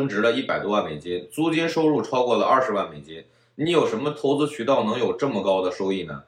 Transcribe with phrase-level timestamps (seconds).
[0.00, 3.22] 增值了一百多万美金，租金收入超过了二十万美金。
[3.54, 6.22] 你有什么投资渠道能有这么高的收益呢？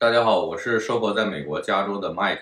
[0.00, 2.40] 大家好，我是生活在美国加州的 Mike。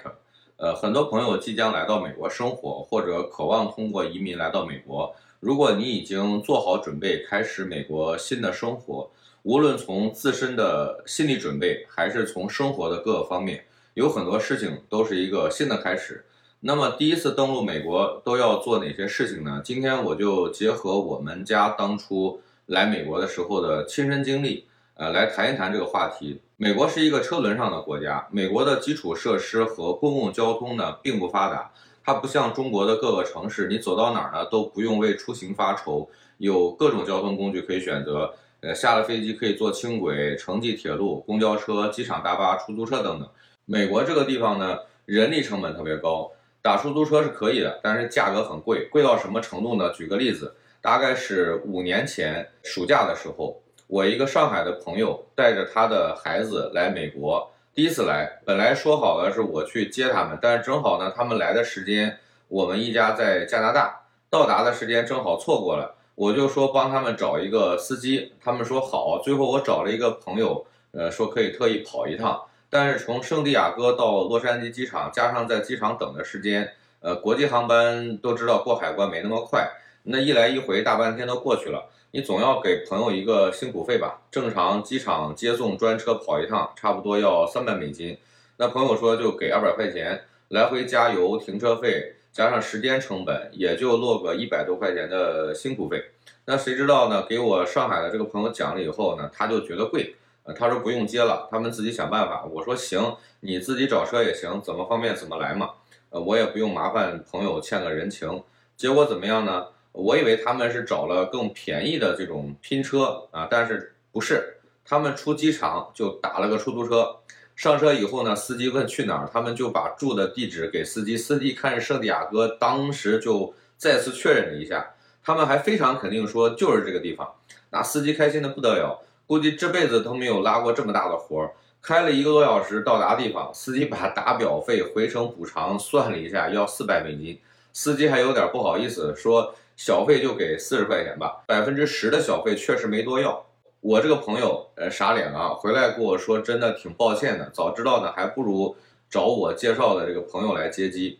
[0.56, 5.15] 呃，很多朋友即将来到美国生活，或者渴望通过移民来到美国。
[5.40, 9.10] 如果你已经做好准备开始美国新的生活，
[9.42, 13.67] 无论从自身的心理准备，还是从生活的各个方面，
[13.99, 16.24] 有很多事情都是一个新的开始。
[16.60, 19.60] 那么第一次登陆美国都要做哪些事情呢？
[19.64, 26.40] 今天我就结合我们家当初来美国的时候的亲身经历，呃，来谈一谈这个话题。
[26.56, 31.73] 美国是一个车轮上的国家，美国的基础设施和公共交通呢并不发达，
[32.04, 38.32] 它不像中国的各个城市，你走到哪儿呢都不用为出行发愁，有各种交通工具可以选择。
[38.60, 43.28] 呃，下了飞机可以坐轻轨、城际铁路、公交车、机场大巴、出租车等等。
[43.70, 46.32] 美国这个地方呢，人力成本特别高。
[46.62, 49.90] 打出租车是可以的，但是价格很贵，贵到什么程度呢？
[49.90, 64.00] 举个例子，大概是五年前暑假的时候，我一个上海的朋友带着他的孩子来美国，第一次来，本来说好了是我去接他们，但是正好呢，他们来的时间我们一家在加拿大，
[64.31, 72.43] 到达的时间正好错过了，我就说帮他们找一个司机，他们说好，最后我找了一个朋友，呃，说可以特意跑一趟。
[72.71, 79.71] 但是从圣地亚哥到洛杉矶机场，加上在机场等的时间，呃，国际航班都知道过海关没那么快，
[80.03, 84.21] 那一来一回大半天都过去了，你总要给朋友一个辛苦费吧？
[84.31, 88.19] 正常机场接送专车跑一趟，差不多要三百美金，
[88.59, 96.05] 那朋友说就给二百块钱，来回加油、停车费加上时间成本，也就落个一百多块钱的辛苦费。
[96.45, 97.25] 那谁知道呢？
[97.29, 100.15] 给我上海的这个朋友讲了以后呢，他就觉得贵。
[100.55, 102.45] 他说不用接了，他们自己想办法。
[102.45, 105.71] 我说行，你自己找车也行，怎么方便怎么来嘛。
[106.11, 108.43] 呃，我也不用麻烦朋友欠个人情。
[108.77, 109.67] 结果怎么样呢？
[109.93, 117.17] 我以为他们是找了更便宜的这种拼车啊，但是不是，他们出机场就打了个出租车。
[117.56, 121.17] 上车以后呢，司机问去哪儿，他们就把住的地址给司机。
[121.17, 127.34] 司机看着圣地亚哥，当时就再次确认了一下，他们还非常肯定说就是这个地方。
[127.71, 129.03] 那司机开心的不得了。
[129.28, 131.53] 估计这辈子都没有拉过这么大的活儿，
[131.83, 137.39] 开了一个多小时到达地方，司机把打表费、回程补偿算了一下，要四百美金。
[137.75, 143.44] 司机还有点不好意思，说小费就给四十块钱吧，百分之十的小费确实没多要。
[143.83, 148.75] 我这个朋友呃傻脸啊，回来跟我说真的挺抱歉的，早知道呢还不如
[149.10, 151.19] 找我介绍的这个朋友来接机。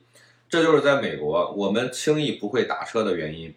[0.49, 3.55] 这就是在美国我们轻易不会打车的原因。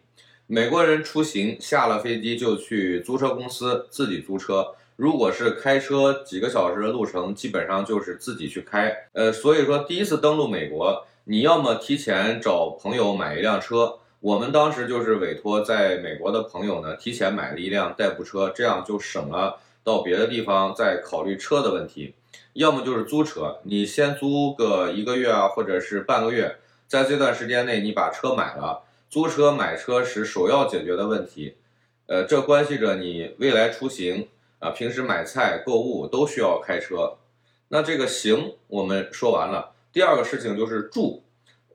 [0.54, 8.94] 美国人出行下了飞机就去租车公司自己租车，如果是开车几个小时的路程，基本上就是自己去开。
[9.14, 22.14] 呃，所以说第一次登陆美国，你要么提前找朋友买一辆车，我们当时就是委托在美国的朋友呢提前买了一辆代步车，这样就省了到别的地方再考虑车的问题。
[22.52, 26.58] 要么就是租车，你先租个一个月啊，或者是半个月，
[26.90, 28.84] 在这段时间内你把车买了。
[29.12, 31.58] 租车买车时首要解决的问题，
[32.06, 34.30] 呃，这关系着你未来出行
[34.60, 37.18] 啊，平时买菜、购物都需要开车。
[37.68, 41.24] 那这个行我们说完了，第二个事情就是住，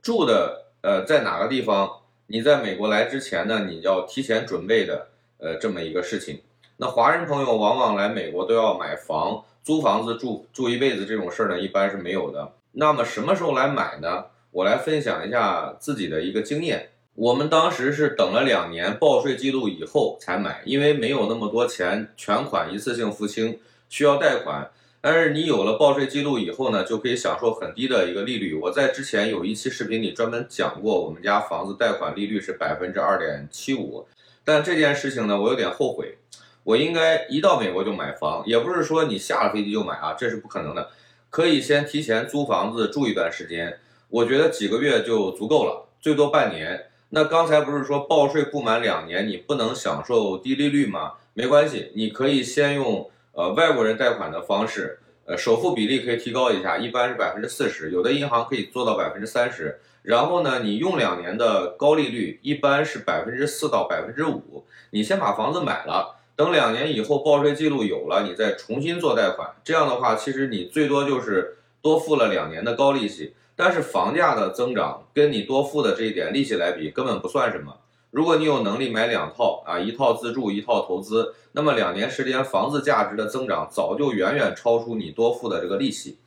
[0.00, 2.00] 住的呃在哪个地方？
[2.28, 6.40] 你在美国来之前呢，你要提前准备的呃这么一个事情。
[6.78, 12.54] 那华人朋友往往来美国都要买房、租房子住住一辈子这种事儿呢，一般是没有的。
[12.72, 14.24] 那么什么时候来买呢？
[14.52, 16.92] 我来分享一下自己的一个经验。
[17.16, 24.70] 我们当时是等了两年报税记录以后才买，因为没有那么多钱全款一次性付清，需要贷款。
[25.00, 28.52] 但是你有了报税记录以后呢，就可以享受很低的一个利率。
[28.54, 34.06] 我在之前有一期视频里专门讲过，我们家房子贷款利率是百分之二点七五。
[34.44, 36.18] 但这件事情呢，我有点后悔，
[36.64, 40.90] 我应该一到美国就买房，也不是说你下了飞机就买啊，这是不可能的。
[41.30, 43.78] 可以先提前租房子住一段时间，
[44.10, 46.88] 我觉得几个月就足够了，最多半年。
[47.10, 51.12] 那刚才不是说报税不满两年你不能享受低利率吗？
[51.34, 59.78] 没关系，你可以先用呃外国人贷款的方式，呃首付比例可以提高一下，一般是百分之四十，有的银行可以做到百分之三十。
[60.02, 64.64] 然后呢，你用两年的高利率，一般是百分之四到百分之五。
[64.90, 69.50] 你先把房子买了，等两年以后报税记录有了，你再重新做贷款。
[69.64, 73.34] 这样的话，其实你最多就是多付了两年的高利息。
[73.56, 77.74] 但是房价的增长跟你多付的这一点利息来比，根本不算什么。
[78.10, 86.18] 如果你有能力买两套啊，一套自住，一套投资，那么两年时间房子价值的增长早就远远超出你多付的这个利息。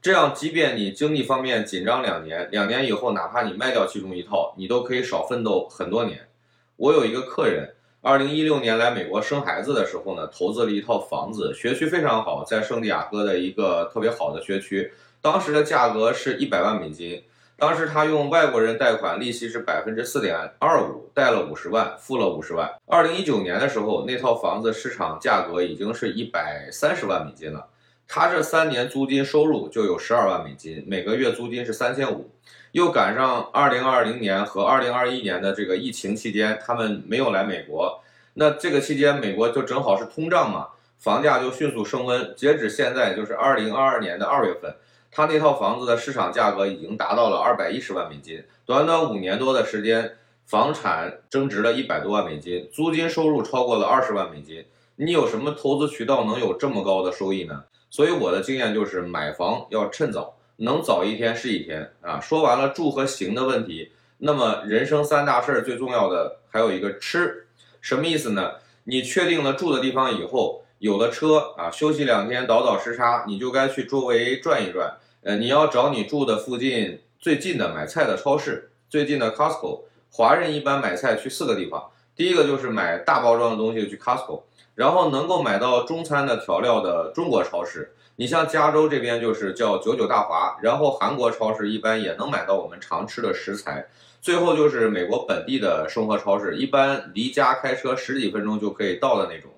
[0.00, 6.28] 这样，即便你经济方面紧张两年，两年以后，哪怕你卖掉其中一套，你都可以少奋斗很多年。
[6.76, 14.92] 我有一个客人，二零一六年来美国生孩子的时候呢，投资了一套房子，学区非常好，在圣地亚哥的一个特别好的学区，
[15.24, 17.24] 当时的价格是一百万美金。
[17.56, 22.70] 当时他用外国人贷款，利息是百分之四点二五，贷了五十万，付了五十万。
[22.86, 27.68] 二零一九年的时候，那套房子市场价格已经是一百三十万美金了。
[28.06, 32.30] 他这三年租金收入就有十二万美金，每个月租金是三千五。
[32.72, 37.98] 又赶上二零二零年和二零二一年的这个疫情期间，他们没有来美国。
[38.34, 40.66] 那这个期间，美国就正好是通胀嘛，
[40.98, 42.34] 房价就迅速升温。
[42.36, 44.76] 截止现在，就是二零二二年的二月份。
[45.14, 54.64] 他那套房子的市场价格已经达到了二百一十万美金，短短五年多的时间，房产增值了一百多万美金，租金收入超过了二十万美金。
[54.96, 57.62] 你有什么投资渠道能有这么高的收益呢？
[57.90, 62.18] 所以我的经验就是，买房要趁早，能早一天是一天啊。
[62.18, 67.46] 说完了住和行的问题，那么人生三大事儿最重要的还有一个吃，
[67.80, 68.54] 什么意思呢？
[68.82, 74.96] 你确定了住的地方以后，有了车啊，休息两天倒倒时差，你就该去周围转一转。
[75.24, 79.84] 呃，你要找你住的附近最近的买菜的超市，最近的 Costco。
[80.10, 84.42] 华人一般买菜去四个地方，第一个就是买大包装的东西去 Costco，
[84.74, 87.94] 然后能够买到中餐的调料的中国超市。
[88.16, 93.86] 你像加州这边就是叫九九大华，然后韩国超市一般也能买到我们常吃的食材。
[94.20, 99.50] 最后就是美国本地的生活超市，一般离家开车十几分钟就可以到的那种。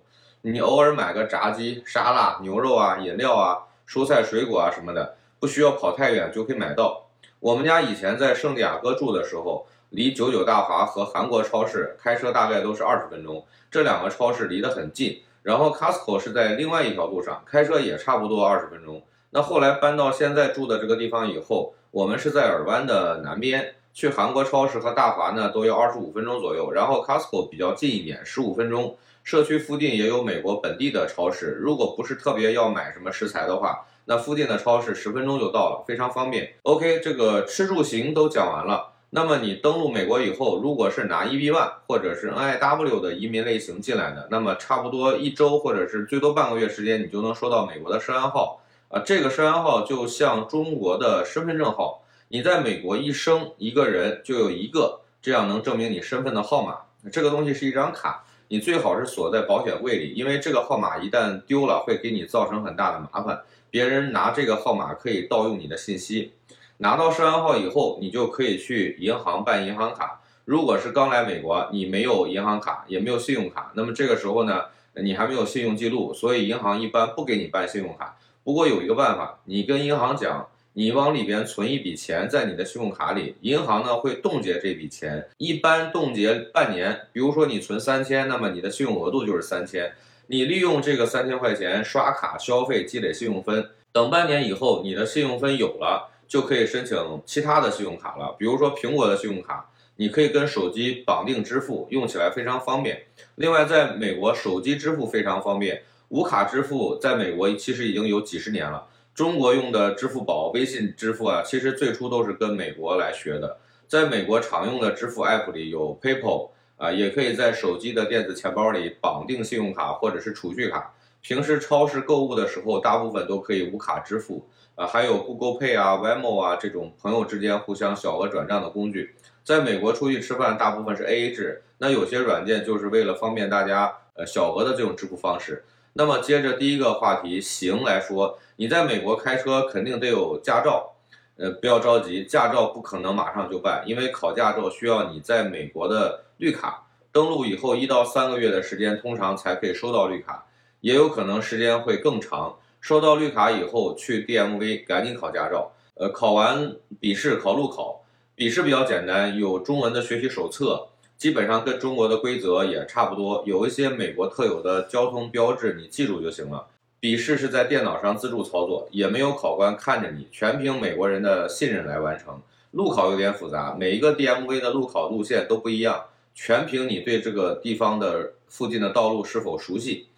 [0.42, 5.16] 你偶尔买个炸鸡、沙拉、牛肉啊、饮料啊、蔬菜水果啊什么的。
[5.38, 7.06] 不需要跑太远就可以买到。
[7.40, 15.22] 我们家以前在圣地亚哥住的时候，离九九大华和韩国超市开车大概都是二十分钟，这两个超市离得很近。
[15.42, 19.02] 然后 Costco 是在另外一条路上，开车也差不多二十分钟。
[19.30, 26.72] 那后来搬到现在住的这个地方以后，我们是在尔湾的南边，去韩国超市和大华呢都要二十五分钟左右。
[26.72, 28.96] 然后 Costco 比较近一点，十五分钟。
[29.22, 33.86] 社区附近也有美国本地的超市，如果不是特别要买什么食材的话。
[34.06, 36.54] 那附近的超市十分钟就到了，非常方便。
[36.62, 38.92] OK，这个吃住行都讲完了。
[39.10, 48.60] 那么你登陆美国以后，如果是拿 EB-1 或者是 NIW 的移民类型进来的，那么差不多一周或者是最多半个月时间，你就能收到美国的社安号。
[48.88, 56.78] 啊，这个社安号就像中国的身份证号，你在美国一生一个人就有一个这样能证明你身份的号码。
[57.10, 63.40] 这个东西是一张卡，你最好是锁在保险柜里，因为这个号码一旦丢了，会给你造成很大的麻烦。
[63.70, 66.32] 别人拿这个号码可以盗用你的信息，
[66.78, 70.20] 拿到社安号以后，你就可以去银行办银行卡。
[70.44, 74.62] 如果是刚来美国，你没有银行卡，也没有信用卡，那么这个时候呢，
[74.94, 78.16] 你还没有信用记录，所以银行一般不给你办信用卡。
[78.44, 87.08] 不过有一个办法，你跟银行讲，你往里边存一笔钱在你的信用卡里，银行呢会冻结这笔钱，一般冻结半年。
[87.12, 89.92] 比如说你存三千，那么你的信用额度就是三千。
[90.28, 98.34] 你利用这个三千块钱刷卡消费积累信用分，等半年以后你的信用分有了，就可以申请其他的信用卡了。
[98.36, 103.02] 比如说苹果的信用卡，你可以跟手机绑定支付，用起来非常方便。
[103.36, 108.88] 另外，在美国手机支付非常方便，无卡支付在美国其实已经有几十年了。
[109.14, 113.58] 中国用的支付宝、微信支付啊，其实最初都是跟美国来学的。
[113.86, 116.50] 在美国常用的支付 App 里有 PayPal。
[116.76, 120.94] 啊，也可以在手机的电子钱包里绑定信用卡或者是储蓄卡。
[121.22, 124.46] 平时超市购物的时候，大部分都可以无卡支付。
[124.76, 129.14] 啊，还有 Google Pay 啊、Venmo 啊这种朋友之间互相小额转账的工具。
[129.42, 131.62] 在美国出去吃饭，大部分是 AA 制。
[131.78, 135.64] 那有些软件就是为了方便大家，呃，小额的这种支付方式。
[135.94, 140.95] 那么接着第一个话题，行来说，你在美国开车肯定得有驾照。
[141.36, 150.46] 呃，不要着急，驾照不可能马上就办，因为考驾照需要你在美国的绿卡登录以后一到三个月的时间，通常才可以收到绿卡，
[150.80, 152.56] 也有可能时间会更长。
[152.80, 158.02] 收到绿卡以后去 DMV 赶紧考驾照，呃，考完笔试考路考，
[158.34, 166.66] 笔试比较简单，有中文的学习手册，基本上跟中国的规则也差不多，有一些美国特有的交通标志，你记住就行了。
[166.98, 172.40] 笔试是在电脑上自助操作，也没有考官看着你，全凭美国人的信任来完成。
[172.70, 180.08] 路考有点复杂，每一个 DMV 的路考路线都不一样，全凭你对这个地方的附近的道路是否熟悉。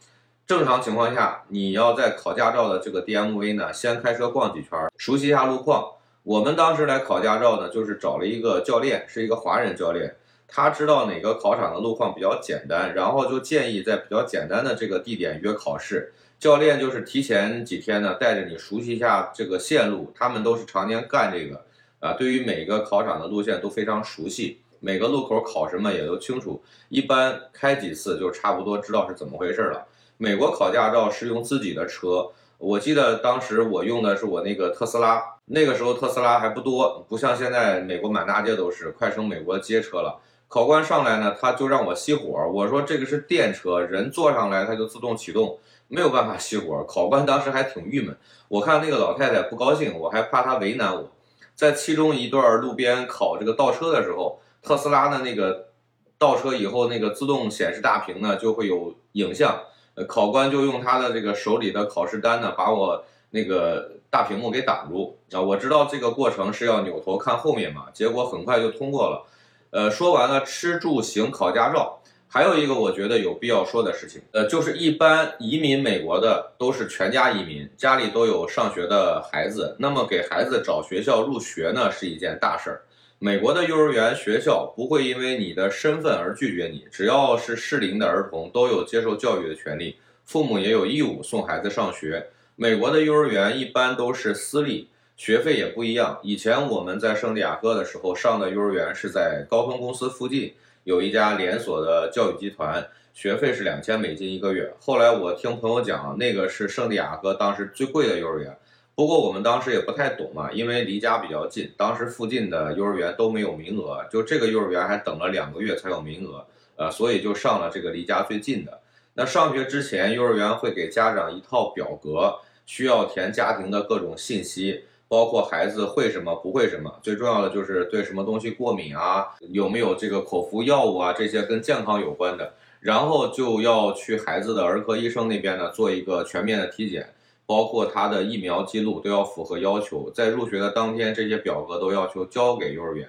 [0.47, 5.93] 正常情况下，你要在考驾照的这个 DMV 呢，先开车逛几圈，熟悉一下路况。
[6.23, 10.17] 我们当时来考驾照呢，就是找了一个教练，是一个华人教练，
[10.47, 16.13] 他知道哪个考场的路况比较简单，然后就建议在比较简单的这个地点约考试。
[16.39, 21.65] 教练就是提前几天呢，带着你熟悉一下这个线路，他们都是常年干这个，
[21.99, 29.87] 啊，对于每个考场的路线都非常熟悉，每个路口考什么也都清楚，一般开几次就差不多知道是怎么回事了。
[30.17, 32.29] 美国考驾照是用自己的车，
[32.59, 40.21] 我记得当时我用的是我那个特斯拉，那个时候特斯拉还不多，不像现在美国满大街都是，快成美国街车了。
[40.47, 45.59] 考官上来呢，他就让我熄火，我说这个是电车，人坐上来它就自动启动。
[45.89, 48.17] 没有办法熄火，考官当时还挺郁闷。
[48.49, 51.11] 我看那个老太太不高兴，我还怕她为难我。
[51.55, 55.69] 在其中一段路边考这个倒车的时候，特斯拉的那个
[56.17, 59.61] 倒车以后那个自动显示大屏呢就会有影像，
[59.95, 65.41] 呃，考官就用他的这个手里的考试单呢把我那个大屏幕给挡住啊。
[65.41, 69.25] 我知道这个过程是要扭头看后面嘛，结果很快就通过了。
[69.71, 72.01] 呃，说完了吃住行考驾照。
[72.31, 82.83] 还有一个我觉得有必要说的事情，呃，就是一般移民美国的都是全家移民，家里都有上学的孩子，那么给孩子找学校入学呢是一件大事儿。
[83.19, 92.29] 美国的幼儿园学校不会因为你的身份而拒绝你，只要是适龄的儿童都有接受教育的权利，父母也有义务送孩子上学。
[92.57, 96.19] 美国的幼儿园一般都是私立，学费也不一样。
[96.23, 100.53] 以前我们在圣地亚哥的时候上的幼儿园是在高通公司附近。
[100.89, 104.73] 有一家连锁的教育集团，学费是两千美金一个月。
[104.81, 108.57] 后来我听朋友讲，那个是圣地亚哥当时最贵的幼儿园。
[108.95, 118.81] 不过我们当时也不太懂嘛，因为离家比较近，当时附近的幼儿园都没有名额，就这个幼儿园还等了两个月才有名额，呃，所以就上了这个离家最近的。
[119.13, 124.85] 那上学之前，幼儿园会给家长一套表格，需要填家庭的各种信息。
[125.09, 137.15] 包括孩子会什么不会什么，最重要的就是对什么东西过敏啊，有没有这个口服药物啊，这些跟健康有关的，然后就要去孩子的儿科医生那边呢做一个全面的体检，
[137.47, 143.09] 包括他的疫苗记录都要符合要求，在入学的当天，这些表格都要求交给幼儿园。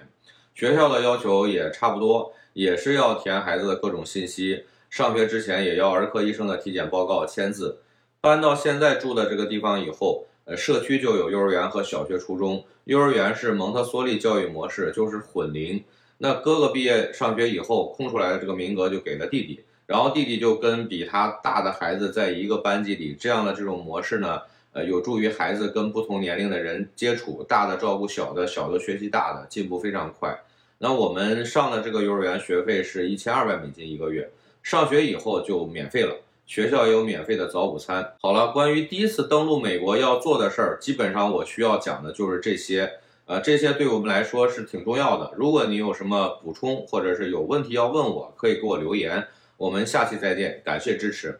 [0.54, 7.82] 学校的要求也差不多，也是要填孩子的各种信息，上学之前也要儿科医生的体检报告签字。
[8.22, 10.24] 搬到现在住的这个地方以后。
[10.56, 12.64] 社区就有幼儿园和小学、初中。
[12.84, 15.82] 幼儿园是蒙特梭利教育模式，就是混龄。
[16.18, 23.16] 那哥哥毕业上学以后，空出来的这个名额就给了弟弟，然后弟弟就跟比他大的孩子在一个班级里。
[23.18, 24.40] 这样的这种模式呢，
[24.72, 30.38] 呃，有助于孩子跟不同年龄的人接触，大的照顾小的，小的学习大的，进步非常快。
[30.78, 34.30] 那我们上的这个幼儿园学费是一千二百美金一个月，
[34.62, 36.14] 上学以后就免费了。
[36.50, 38.14] 学校也有免费的早午餐。
[38.20, 42.94] 好了，关于第一次登陆美国要做的事儿，基本上我需要讲的就是这些。
[43.26, 45.32] 呃，这些对我们来说是挺重要的。
[45.36, 49.28] 如果你有什么补充，或者是有问题要问我，可以给我留言。
[49.58, 51.38] 我们下期再见，感谢支持。